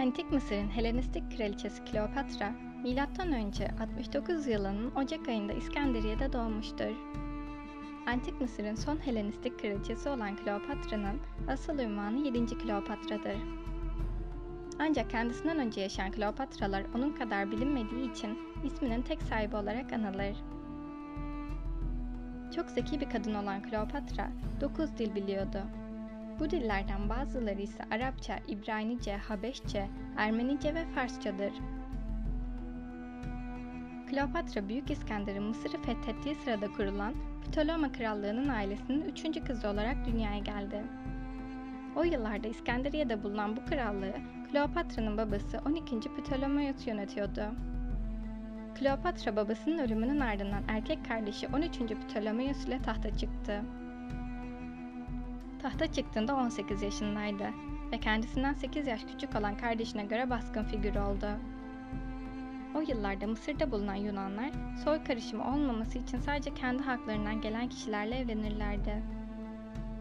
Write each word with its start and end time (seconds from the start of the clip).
Antik 0.00 0.32
Mısır'ın 0.32 0.68
Helenistik 0.68 1.36
kraliçesi 1.36 1.84
Kleopatra, 1.84 2.50
M.Ö. 2.84 3.82
69 3.82 4.46
yılının 4.46 4.90
Ocak 4.94 5.28
ayında 5.28 5.52
İskenderiye'de 5.52 6.32
doğmuştur. 6.32 6.96
Antik 8.06 8.40
Mısır'ın 8.40 8.74
son 8.74 8.96
Helenistik 8.96 9.60
kraliçesi 9.60 10.08
olan 10.08 10.36
Kleopatra'nın 10.36 11.20
asıl 11.48 11.78
ünvanı 11.78 12.18
7. 12.26 12.46
Kleopatra'dır. 12.46 13.36
Ancak 14.78 15.10
kendisinden 15.10 15.58
önce 15.58 15.80
yaşayan 15.80 16.10
Kleopatralar 16.10 16.84
onun 16.94 17.12
kadar 17.12 17.50
bilinmediği 17.50 18.10
için 18.10 18.38
isminin 18.64 19.02
tek 19.02 19.22
sahibi 19.22 19.56
olarak 19.56 19.92
anılır. 19.92 20.36
Çok 22.56 22.70
zeki 22.70 23.00
bir 23.00 23.10
kadın 23.10 23.34
olan 23.34 23.62
Kleopatra 23.62 24.30
9 24.60 24.98
dil 24.98 25.14
biliyordu. 25.14 25.79
Bu 26.40 26.50
dillerden 26.50 27.08
bazıları 27.08 27.60
ise 27.60 27.84
Arapça, 27.90 28.38
İbranice, 28.48 29.16
Habeşçe, 29.16 29.88
Ermenice 30.16 30.74
ve 30.74 30.84
Farsçadır. 30.84 31.52
Kleopatra 34.10 34.68
Büyük 34.68 34.90
İskender'in 34.90 35.42
Mısır'ı 35.42 35.82
fethettiği 35.82 36.34
sırada 36.34 36.72
kurulan 36.72 37.14
Ptolema 37.44 37.92
Krallığı'nın 37.92 38.48
ailesinin 38.48 39.04
üçüncü 39.04 39.44
kızı 39.44 39.68
olarak 39.68 40.06
dünyaya 40.06 40.38
geldi. 40.38 40.82
O 41.96 42.02
yıllarda 42.02 42.48
İskenderiye'de 42.48 43.22
bulunan 43.22 43.56
bu 43.56 43.64
krallığı 43.64 44.14
Kleopatra'nın 44.50 45.16
babası 45.16 45.60
12. 45.66 45.96
Ptolemaios 45.98 46.86
yönetiyordu. 46.86 47.42
Kleopatra 48.78 49.36
babasının 49.36 49.78
ölümünün 49.78 50.20
ardından 50.20 50.62
erkek 50.68 51.04
kardeşi 51.08 51.48
13. 51.48 51.78
Ptolemaios 51.78 52.64
ile 52.64 52.82
tahta 52.82 53.16
çıktı. 53.16 53.62
Tahta 55.62 55.92
çıktığında 55.92 56.36
18 56.36 56.82
yaşındaydı 56.82 57.50
ve 57.92 57.98
kendisinden 57.98 58.52
8 58.52 58.86
yaş 58.86 59.04
küçük 59.04 59.36
olan 59.36 59.56
kardeşine 59.56 60.04
göre 60.04 60.30
baskın 60.30 60.64
figür 60.64 60.94
oldu. 60.94 61.26
O 62.74 62.80
yıllarda 62.80 63.26
Mısır'da 63.26 63.70
bulunan 63.70 63.94
Yunanlar 63.94 64.50
soy 64.84 65.04
karışımı 65.04 65.44
olmaması 65.54 65.98
için 65.98 66.18
sadece 66.18 66.54
kendi 66.54 66.82
haklarından 66.82 67.40
gelen 67.40 67.68
kişilerle 67.68 68.18
evlenirlerdi. 68.18 69.02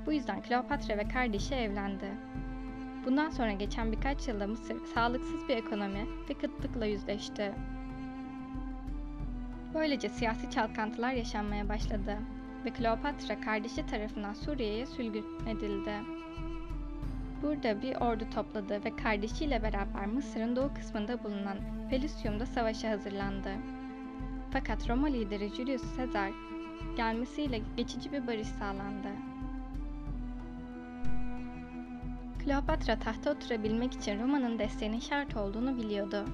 Bu 0.05 0.13
yüzden 0.13 0.41
Kleopatra 0.41 0.97
ve 0.97 1.07
kardeşi 1.07 1.55
evlendi. 1.55 2.11
Bundan 3.05 3.29
sonra 3.29 3.51
geçen 3.51 3.91
birkaç 3.91 4.27
yılda 4.27 4.47
Mısır 4.47 4.85
sağlıksız 4.85 5.47
bir 5.49 5.57
ekonomi 5.57 6.05
ve 6.29 6.33
kıtlıkla 6.33 6.85
yüzleşti. 6.85 7.51
Böylece 9.73 10.09
siyasi 10.09 10.51
çalkantılar 10.51 11.13
yaşanmaya 11.13 11.69
başladı 11.69 12.17
ve 12.65 12.69
Kleopatra 12.69 13.41
kardeşi 13.41 13.85
tarafından 13.85 14.33
Suriye'ye 14.33 14.85
sürgün 14.85 15.25
edildi. 15.47 15.93
Burada 17.41 17.81
bir 17.81 17.95
ordu 17.95 18.23
topladı 18.35 18.83
ve 18.85 18.95
kardeşiyle 18.95 19.63
beraber 19.63 20.05
Mısır'ın 20.05 20.55
doğu 20.55 20.73
kısmında 20.73 21.23
bulunan 21.23 21.57
Pelusium'da 21.89 22.45
savaşa 22.45 22.89
hazırlandı. 22.89 23.49
Fakat 24.51 24.89
Roma 24.89 25.07
lideri 25.07 25.49
Julius 25.49 25.97
Caesar 25.97 26.31
gelmesiyle 26.97 27.61
geçici 27.77 28.11
bir 28.11 28.27
barış 28.27 28.47
sağlandı. 28.47 29.07
Kleopatra 32.43 32.99
tahta 32.99 33.31
oturabilmek 33.31 33.93
için 33.93 34.19
Roma'nın 34.19 34.59
desteğinin 34.59 34.99
şart 34.99 35.37
olduğunu 35.37 35.77
biliyordu. 35.77 36.25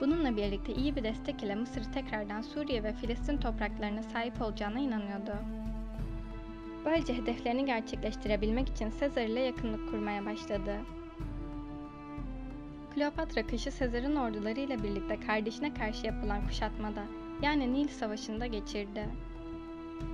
Bununla 0.00 0.36
birlikte 0.36 0.74
iyi 0.74 0.96
bir 0.96 1.04
destek 1.04 1.42
ile 1.42 1.54
Mısır 1.54 1.92
tekrardan 1.92 2.42
Suriye 2.42 2.82
ve 2.82 2.92
Filistin 2.92 3.36
topraklarına 3.36 4.02
sahip 4.02 4.42
olacağına 4.42 4.78
inanıyordu. 4.78 5.32
Böylece 6.84 7.14
hedeflerini 7.14 7.64
gerçekleştirebilmek 7.64 8.68
için 8.68 8.90
Sezar 8.90 9.22
ile 9.22 9.40
yakınlık 9.40 9.90
kurmaya 9.90 10.26
başladı. 10.26 10.76
Kleopatra 12.94 13.46
kışı 13.46 13.72
Sezar'ın 13.72 14.16
orduları 14.16 14.60
ile 14.60 14.82
birlikte 14.82 15.20
kardeşine 15.20 15.74
karşı 15.74 16.06
yapılan 16.06 16.46
kuşatmada 16.46 17.02
yani 17.42 17.72
Nil 17.72 17.88
Savaşı'nda 17.88 18.46
geçirdi. 18.46 19.08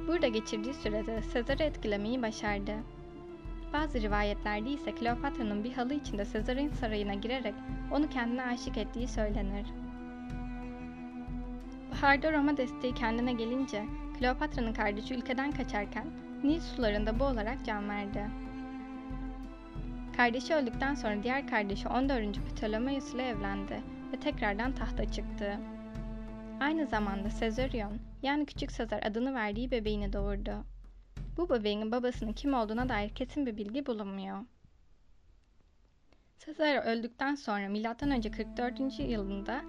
Burada 0.09 0.29
geçirdiği 0.29 0.75
sürede 0.75 1.23
Sezar'ı 1.23 1.62
etkilemeyi 1.62 2.23
başardı. 2.23 2.73
Bazı 3.72 4.03
rivayetlerde 4.03 4.71
ise 4.71 4.94
Kleopatra'nın 4.94 5.65
bir 5.65 5.72
halı 5.72 5.94
içinde 5.94 6.25
Sezar'ın 6.25 6.69
sarayına 6.69 7.15
girerek 7.15 7.55
onu 7.93 8.09
kendine 8.09 8.44
aşık 8.44 8.78
ettiği 8.78 9.09
söylenir. 9.09 9.66
Baharda 11.91 12.32
Roma 12.32 12.56
desteği 12.56 12.94
kendine 12.94 13.32
gelince 13.32 13.84
Kleopatra'nın 14.19 14.72
kardeşi 14.72 15.15
ülkeden 15.15 15.53
kaçarken 15.53 16.06
Nil 16.43 16.61
sularında 16.61 17.21
boğularak 17.21 17.59
can 17.66 17.88
verdi. 17.88 18.31
Kardeşi 20.16 20.55
öldükten 20.55 20.94
sonra 20.94 21.22
diğer 21.22 21.49
kardeşi 21.49 21.88
14. 21.88 22.37
Ptolemaios 22.37 23.15
ile 23.15 23.28
evlendi 23.28 23.82
ve 24.12 24.21
tekrardan 24.21 24.72
tahta 24.72 25.12
çıktı. 25.12 25.59
Aynı 26.61 26.87
zamanda 26.87 27.31
Sezarion 27.31 27.99
yani 28.22 28.47
Küçük 28.47 28.72
Sezar 28.72 29.03
adını 29.03 29.34
verdiği 29.34 29.71
bebeğini 29.71 30.12
doğurdu. 30.12 30.65
Bu 31.37 31.50
bebeğin 31.50 31.93
babasının 31.93 32.33
kim 32.33 32.55
olduğuna 32.55 32.89
dair 32.89 33.09
kesin 33.09 33.47
bir 33.47 33.56
bilgi 33.56 33.87
bulunmuyor. 33.87 34.39
Sezar 36.39 36.84
öldükten 36.84 37.34
sonra 37.34 37.69
M.Ö. 37.69 38.31
44. 38.31 38.99
yılında 38.99 39.62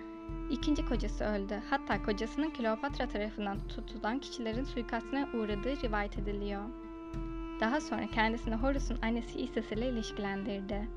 ikinci 0.52 0.86
kocası 0.86 1.24
öldü. 1.24 1.62
Hatta 1.70 2.04
kocasının 2.04 2.54
Kleopatra 2.54 3.10
tarafından 3.10 3.68
tutulan 3.68 4.20
kişilerin 4.20 4.64
suikastine 4.64 5.26
uğradığı 5.26 5.82
rivayet 5.82 6.18
ediliyor. 6.18 6.64
Daha 7.60 7.82
sonra 7.82 8.08
kendisini 8.08 8.56
Horus'un 8.56 9.00
annesi 9.02 9.42
Isis 9.42 9.72
ile 9.72 9.90
ilişkilendirdi. 9.90 10.88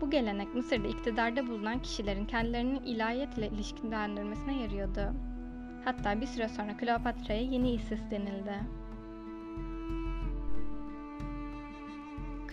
Bu 0.00 0.10
gelenek 0.10 0.54
Mısır'da 0.54 0.88
iktidarda 0.88 1.46
bulunan 1.46 1.82
kişilerin 1.82 2.26
kendilerini 2.26 2.78
ilahiyat 2.78 3.38
ile 3.38 3.48
ilişkilendirmesine 3.48 4.62
yarıyordu. 4.62 5.12
Hatta 5.84 6.20
bir 6.20 6.26
süre 6.26 6.48
sonra 6.48 6.76
Kleopatra'ya 6.76 7.42
yeni 7.42 7.70
Isis 7.70 8.00
denildi. 8.10 8.83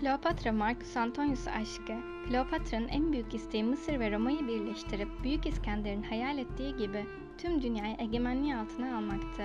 Kleopatra 0.01 0.51
Marcus 0.51 0.97
Antonius 0.97 1.47
aşkı, 1.47 1.94
Kleopatra'nın 2.28 2.88
en 2.88 3.12
büyük 3.12 3.34
isteği 3.34 3.63
Mısır 3.63 4.00
ve 4.00 4.12
Roma'yı 4.12 4.47
birleştirip 4.47 5.07
Büyük 5.23 5.45
İskender'in 5.45 6.03
hayal 6.03 6.38
ettiği 6.38 6.78
gibi 6.78 7.06
tüm 7.38 7.62
dünyayı 7.62 7.95
egemenliği 8.00 8.56
altına 8.56 8.97
almaktı. 8.97 9.44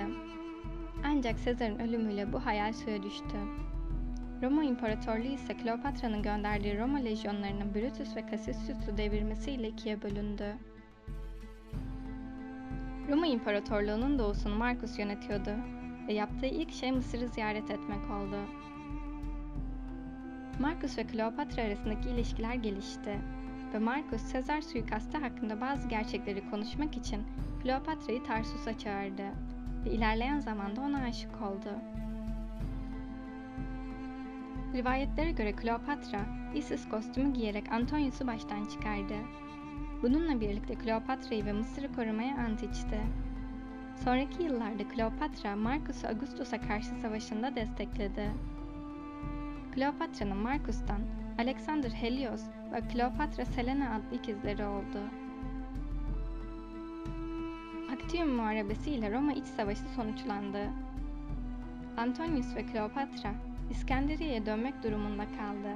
Ancak 1.05 1.39
Sezar'ın 1.39 1.79
ölümüyle 1.79 2.33
bu 2.33 2.45
hayal 2.45 2.73
suya 2.73 3.03
düştü. 3.03 3.37
Roma 4.43 4.63
İmparatorluğu 4.63 5.33
ise 5.33 5.57
Kleopatra'nın 5.57 6.23
gönderdiği 6.23 6.79
Roma 6.79 6.97
lejyonlarının 6.97 7.73
Brutus 7.75 8.15
ve 8.15 8.23
Cassius'u 8.31 8.97
devirmesiyle 8.97 9.67
ikiye 9.67 10.01
bölündü. 10.01 10.55
Roma 13.09 13.27
İmparatorluğu'nun 13.27 14.19
doğusunu 14.19 14.55
Marcus 14.55 14.99
yönetiyordu 14.99 15.51
ve 16.07 16.13
yaptığı 16.13 16.45
ilk 16.45 16.71
şey 16.71 16.91
Mısır'ı 16.91 17.27
ziyaret 17.27 17.71
etmek 17.71 18.11
oldu. 18.11 18.66
Marcus 20.59 20.97
ve 20.97 21.03
Kleopatra 21.03 21.63
arasındaki 21.63 22.09
ilişkiler 22.09 22.53
gelişti 22.53 23.19
ve 23.73 23.79
Marcus 23.79 24.21
Sezar 24.21 24.61
suikastı 24.61 25.17
hakkında 25.17 25.61
bazı 25.61 25.87
gerçekleri 25.87 26.49
konuşmak 26.49 26.97
için 26.97 27.23
Kleopatra'yı 27.63 28.23
Tarsus'a 28.23 28.77
çağırdı 28.77 29.25
ve 29.85 29.91
ilerleyen 29.91 30.39
zamanda 30.39 30.81
ona 30.81 30.97
aşık 30.97 31.41
oldu. 31.41 31.69
Rivayetlere 34.73 35.31
göre 35.31 35.51
Kleopatra, 35.55 36.19
Isis 36.55 36.89
kostümü 36.89 37.33
giyerek 37.33 37.71
Antonius'u 37.71 38.27
baştan 38.27 38.65
çıkardı. 38.65 39.15
Bununla 40.01 40.41
birlikte 40.41 40.75
Kleopatra'yı 40.75 41.45
ve 41.45 41.53
Mısır'ı 41.53 41.93
korumaya 41.93 42.37
ant 42.37 42.63
içti. 42.63 43.01
Sonraki 43.95 44.43
yıllarda 44.43 44.87
Kleopatra, 44.87 45.55
Marcus'u 45.55 46.07
Augustus'a 46.07 46.61
karşı 46.61 46.89
savaşında 47.01 47.55
destekledi. 47.55 48.31
Kleopatra'nın 49.77 50.37
Marcus'tan 50.37 51.01
Alexander 51.39 51.89
Helios 51.89 52.41
ve 52.71 52.81
Kleopatra 52.81 53.45
Selene 53.45 53.89
adlı 53.89 54.15
ikizleri 54.15 54.65
oldu. 54.65 54.99
Actium 57.93 58.29
Muharebesi 58.29 58.91
ile 58.91 59.13
Roma 59.13 59.33
İç 59.33 59.45
Savaşı 59.45 59.83
sonuçlandı. 59.95 60.69
Antonius 61.97 62.55
ve 62.55 62.65
Kleopatra 62.65 63.33
İskenderiye'ye 63.71 64.45
dönmek 64.45 64.83
durumunda 64.83 65.23
kaldı. 65.23 65.75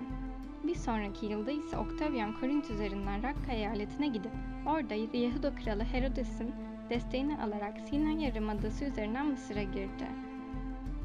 Bir 0.64 0.76
sonraki 0.76 1.26
yılda 1.26 1.52
ise 1.52 1.78
Octavian 1.78 2.34
Korint 2.40 2.70
üzerinden 2.70 3.24
Rakka 3.24 3.52
eyaletine 3.52 4.08
gidip 4.08 4.32
orada 4.66 5.18
Yahuda 5.18 5.56
kralı 5.56 5.84
Herodes'in 5.84 6.52
desteğini 6.90 7.38
alarak 7.38 7.80
Sina 7.90 8.22
Yarımadası 8.22 8.86
üzerinden 8.86 9.26
Mısır'a 9.26 9.64
girdi. 9.64 10.31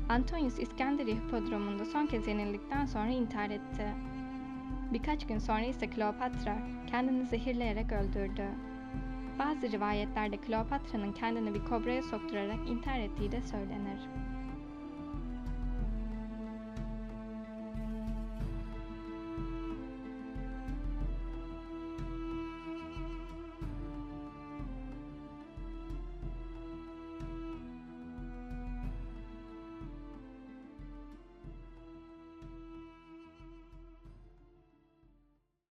Antonius 0.08 0.58
İskenderiye 0.58 1.16
Hipodromu'nda 1.16 1.84
son 1.84 2.06
kez 2.06 2.26
yenildikten 2.26 2.86
sonra 2.86 3.08
intihar 3.08 3.50
etti. 3.50 3.94
Birkaç 4.92 5.26
gün 5.26 5.38
sonra 5.38 5.64
ise 5.64 5.90
Kleopatra 5.90 6.58
kendini 6.86 7.26
zehirleyerek 7.26 7.92
öldürdü. 7.92 8.44
Bazı 9.38 9.72
rivayetlerde 9.72 10.36
Kleopatra'nın 10.36 11.12
kendini 11.12 11.54
bir 11.54 11.64
kobraya 11.64 12.02
sokturarak 12.02 12.68
intihar 12.68 13.00
ettiği 13.00 13.32
de 13.32 13.42
söylenir. 13.42 14.00